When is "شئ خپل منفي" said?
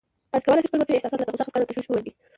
0.63-0.95